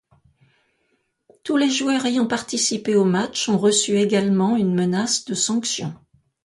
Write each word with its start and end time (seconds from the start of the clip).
Tous 1.43 1.57
les 1.57 1.69
joueurs 1.69 2.07
ayant 2.07 2.25
participé 2.25 2.95
au 2.95 3.05
match 3.05 3.47
ont 3.49 3.59
reçu 3.59 3.99
également 3.99 4.57
une 4.57 4.73
menace 4.73 5.25
de 5.25 5.35
sanction. 5.35 5.93